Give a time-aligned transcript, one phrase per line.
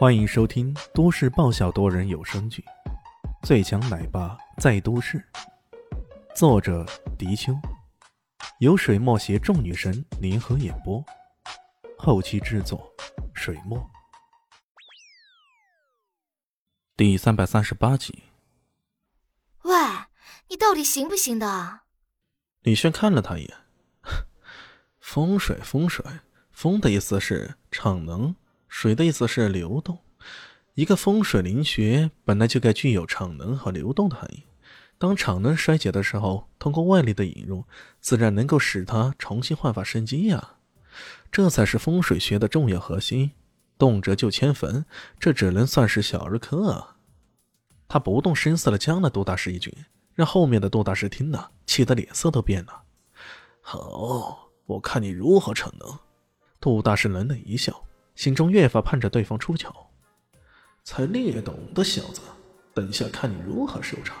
[0.00, 2.64] 欢迎收听都市爆笑多人有声剧
[3.46, 5.22] 《最强奶爸在都市》，
[6.34, 6.86] 作者：
[7.18, 7.52] 迪秋，
[8.60, 11.04] 由水墨携众女神联合演播，
[11.98, 12.90] 后期制作：
[13.34, 13.90] 水墨。
[16.96, 18.22] 第三百三十八集。
[19.64, 19.74] 喂，
[20.48, 21.80] 你到底行不行的？
[22.62, 23.54] 李轩看了他一眼，
[24.98, 26.02] 风水，风水，
[26.52, 28.34] 风的意思是逞能。
[28.70, 29.98] 水的意思是流动，
[30.74, 34.44] 一个风水灵穴本来就该具有场能和流动的含义。
[34.96, 37.64] 当场能衰竭的时候，通过外力的引入，
[38.00, 40.56] 自然能够使它重新焕发生机呀。
[41.32, 43.32] 这才是风水学的重要核心。
[43.76, 44.84] 动辄就迁坟，
[45.18, 46.96] 这只能算是小儿科啊。
[47.88, 49.72] 他不动声色的将了杜大师一军，
[50.14, 52.82] 让后面的杜大师听了，气得脸色都变了。
[53.60, 55.98] 好，我看你如何逞能。
[56.60, 57.84] 杜大师冷冷一笑。
[58.20, 59.74] 心中越发盼着对方出糗，
[60.84, 62.20] 才略懂的小子，
[62.74, 64.14] 等一下看你如何收场。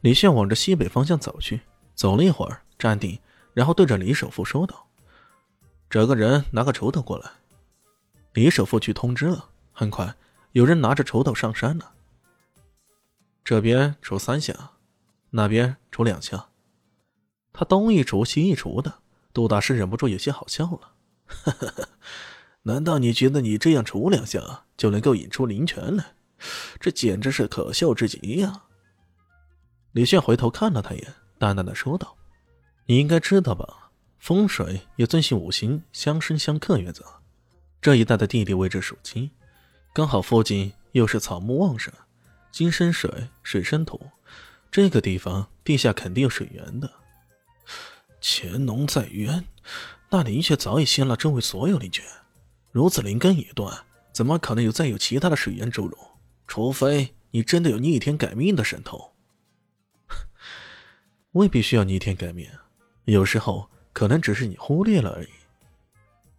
[0.00, 1.60] 李炫往着西北方向走去，
[1.94, 3.20] 走了一会儿，站定，
[3.52, 4.88] 然后对着李首富说道
[5.88, 7.30] ：“找个人拿个锄头过来。”
[8.34, 10.12] 李首富去通知了，很快
[10.50, 11.92] 有人拿着锄头上山了。
[13.44, 14.72] 这边锄三下，
[15.30, 16.48] 那边锄两下，
[17.52, 18.94] 他东一锄西一锄的，
[19.32, 20.94] 杜大师忍不住有些好笑了，
[21.28, 21.88] 哈哈哈。
[22.66, 26.14] 难道你觉得你这样杵两下就能够引出灵泉来？
[26.80, 28.64] 这简直是可笑至极呀！
[29.92, 32.16] 李炫回头看了他一眼，淡淡的说道
[32.86, 33.90] ：“你应该知道吧？
[34.18, 37.04] 风水也遵循五行相生相克原则。
[37.82, 39.30] 这一带的地理位置属金，
[39.92, 41.92] 刚好附近又是草木旺盛，
[42.50, 44.00] 金生水，水生土，
[44.70, 46.90] 这个地方地下肯定有水源的。
[48.22, 49.44] 潜龙在渊，
[50.08, 52.02] 那灵穴早已吸了周围所有灵泉。”
[52.74, 53.72] 如此灵根已断，
[54.12, 55.96] 怎么可能有再有其他的水源注入？
[56.48, 59.12] 除非你真的有逆天改命的神通。
[61.30, 62.50] 未必需要逆天改命，
[63.04, 65.28] 有时候可能只是你忽略了而已。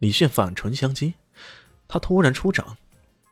[0.00, 1.14] 李炫反唇相讥，
[1.86, 2.76] 他突然出掌，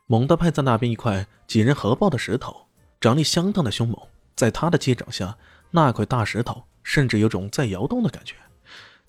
[0.07, 2.67] 猛地拍在那边一块几人合抱的石头，
[3.01, 3.99] 掌力相当的凶猛。
[4.37, 5.37] 在他的击掌下，
[5.71, 8.35] 那块大石头甚至有种在摇动的感觉。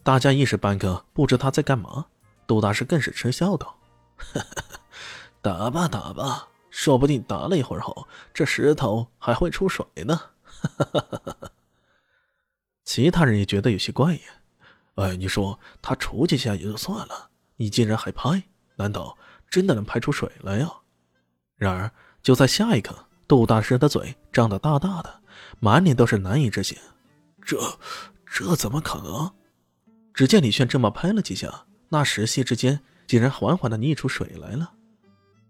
[0.02, 2.06] 大家一时半刻不知他在干嘛。
[2.48, 3.75] 杜大师更是嗤笑道
[5.42, 10.20] ：“打吧打吧，说不定打了一会儿后，这石头还会出水呢。
[12.84, 14.20] ”其他人也觉得有些怪呀。
[14.96, 18.42] 哎，你说他杵几下也就算了，你竟然还拍，
[18.76, 19.16] 难道
[19.50, 20.70] 真的能拍出水来呀？
[21.56, 21.90] 然而
[22.22, 25.20] 就在下一刻，杜大师的嘴张得大大的，
[25.60, 26.78] 满脸都是难以置信。
[27.42, 27.58] 这
[28.24, 29.32] 这怎么可能？
[30.14, 31.66] 只见李炫这么拍了几下。
[31.90, 34.72] 那石隙之间，竟然缓缓的溢出水来了。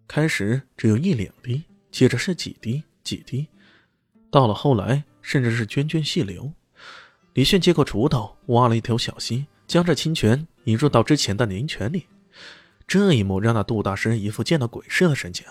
[0.08, 3.48] 开始只有一两滴，接着是几滴几滴，
[4.30, 6.52] 到了后来，甚至是涓涓细流。
[7.34, 12.06] 李炫接过锄头，挖了一条小溪，将这清泉引入到之前的灵泉里。
[12.86, 15.44] 这一幕让那杜大师一副见到鬼似的神情，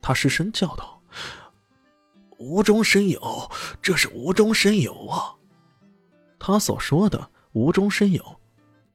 [0.00, 1.02] 他失声叫道
[2.38, 3.50] ：“无中生有，
[3.82, 5.34] 这是无中生有啊！”
[6.38, 8.40] 他所说的无中生有。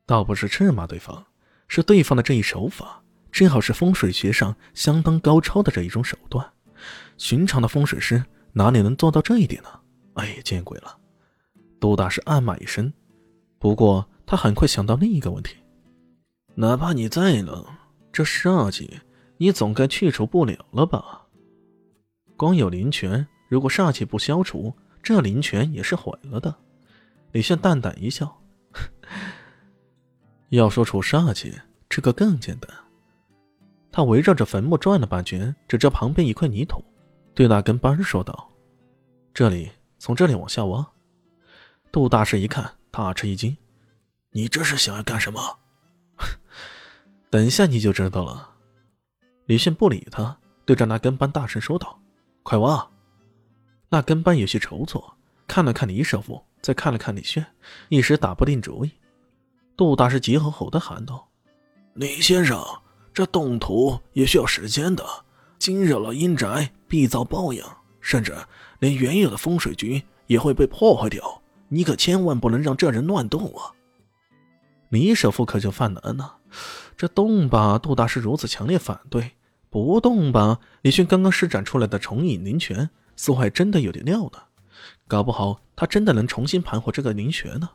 [0.05, 1.25] 倒不是斥骂对方，
[1.67, 6.47] 是对方的这一手法正好是风水学上相当高超的这一种手段。
[7.17, 9.69] 寻常的风水师哪里能做到这一点呢？
[10.15, 10.97] 哎，见鬼了！
[11.79, 12.93] 杜大师暗骂一声，
[13.57, 15.55] 不过他很快想到另一个问题：
[16.55, 17.65] 哪怕你再冷，
[18.11, 18.99] 这煞气
[19.37, 21.23] 你总该去除不了了吧？
[22.37, 26.55] 光有灵泉，如果煞气不消除，这灵泉也是毁了的。
[27.31, 28.42] 李炫淡淡一笑。
[30.57, 31.53] 要说除煞气，
[31.89, 32.69] 这个更简单。
[33.91, 36.83] 他围绕着坟墓转了半圈，指着旁边一块泥土，
[37.33, 38.51] 对那根班说道
[39.33, 40.87] ：“这里，从这里往下挖。”
[41.91, 43.55] 杜大师一看，大吃一惊
[44.31, 45.59] ：“你这是想要干什么？”
[47.29, 48.51] 等一下你就知道了。
[49.45, 51.99] 李炫不理他，对着那根班大声说道
[52.43, 52.87] ：“快挖！”
[53.89, 55.03] 那根班有些踌躇，
[55.47, 57.43] 看了看李师傅，再看了看李炫，
[57.89, 58.91] 一时打不定主意。
[59.75, 61.27] 杜大师急吼吼的喊道
[61.95, 62.63] ：“李先生，
[63.11, 65.03] 这动土也需要时间的，
[65.57, 67.63] 惊扰了阴宅必遭报应，
[67.99, 68.35] 甚至
[68.79, 71.41] 连原有的风水局也会被破坏掉。
[71.69, 73.73] 你可千万不能让这人乱动啊！”
[74.89, 76.37] 李首富可就犯难了，
[76.95, 79.23] 这动吧，杜大师如此强烈反对；
[79.71, 84.37] 不动吧，李迅刚刚施展出来的重影灵泉似乎还真的有点料呢，
[85.07, 87.67] 搞不好他真的能重新盘活这个灵穴呢。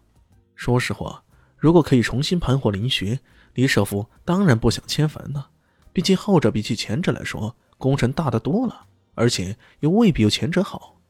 [0.55, 1.21] 说实话。
[1.59, 3.19] 如果可以重新盘活林穴，
[3.55, 5.51] 李首富当然不想迁坟了。
[5.93, 11.01] 毕竟后者比起前者来说，工程大得多了，而且又未必有前者好。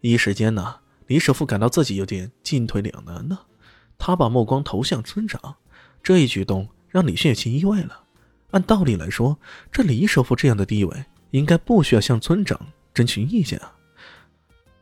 [0.00, 3.38] 一时间呢，李首富感到自己有点进退两难呢。
[3.98, 5.56] 他把目光投向村长，
[6.02, 8.04] 这一举动让李炫有些意外了。
[8.52, 9.38] 按道理来说，
[9.70, 12.58] 这李首富这样的地位，应该不需要向村长
[12.94, 13.76] 征询意见啊。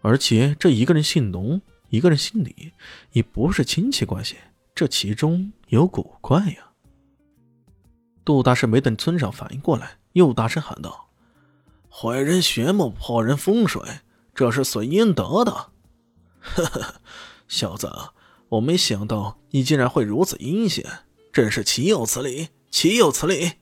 [0.01, 2.73] 而且这一个人姓龙，一个人姓李，
[3.13, 4.37] 也不是亲戚关系，
[4.81, 6.71] 这其中有古怪呀。
[8.25, 11.11] 杜大师没等村长反应过来，又大声喊道
[11.93, 13.83] ：“坏人血目，破人风水，
[14.35, 15.53] 这是损阴德的。”
[16.41, 16.95] 呵呵，
[17.47, 17.93] 小子，
[18.49, 20.91] 我没想到你竟然会如此阴险，
[21.31, 22.49] 真是岂有此理！
[22.71, 23.57] 岂有此理！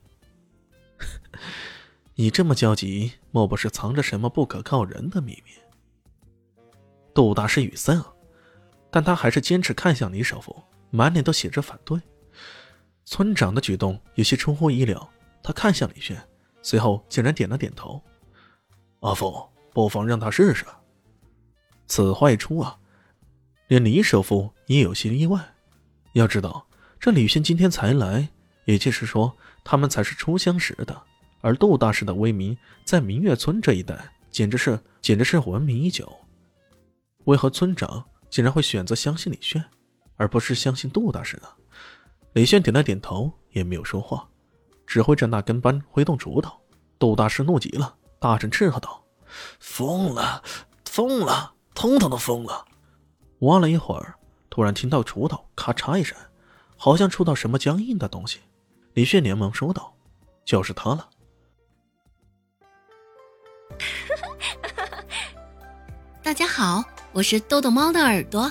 [2.14, 5.50] 你这么焦急，莫不是藏着什么不可告人的秘密？
[7.12, 8.00] 杜大师语塞，
[8.88, 10.55] 但他还是坚持看向李首富，
[10.90, 12.00] 满脸都写着反对。
[13.05, 15.11] 村长的举动有些出乎意料，
[15.43, 16.23] 他看向李炫，
[16.62, 18.02] 随后竟然点了点头
[19.00, 20.64] ：“阿父，不妨让他试试。”
[21.88, 22.79] 此话一出啊，
[23.69, 25.55] 连李首富也有些意外。
[26.12, 26.67] 要知道，
[27.00, 28.29] 这李炫今天才来，
[28.67, 31.02] 也就是说，他们才是初相识的。
[31.40, 36.12] 而杜大师的威名在明月村这一带，简直是简直是闻名已久。
[37.25, 39.64] 为何村长竟然会选择相信李炫，
[40.19, 41.49] 而不是相信杜大师呢？
[42.35, 44.29] 李炫点了点头，也没有说话，
[44.87, 46.61] 指挥着那跟班挥动锄头。
[46.99, 49.03] 杜大师怒极了，大声斥喝道
[49.61, 50.43] ：“疯了，
[50.85, 52.67] 疯了，通通都疯了！”
[53.41, 54.17] 挖了一会儿，
[54.50, 56.19] 突然听到锄头咔嚓一声，
[56.76, 58.41] 好像触到什么僵硬的东西。
[58.94, 59.94] 李炫连忙说道
[60.44, 61.09] ：“就是他了。
[66.23, 66.82] ”大家好，
[67.12, 68.50] 我是豆豆猫的耳朵。